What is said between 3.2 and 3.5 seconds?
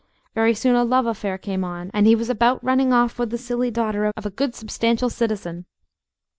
the